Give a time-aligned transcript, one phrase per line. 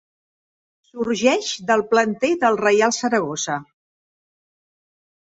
[0.85, 3.57] Sorgeix del planter del Reial Saragossa.